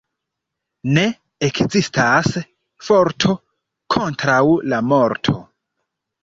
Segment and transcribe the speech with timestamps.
[0.93, 1.01] Ne
[1.47, 2.29] ekzistas
[2.87, 3.35] forto
[3.97, 4.39] kontraŭ
[4.73, 5.37] la morto.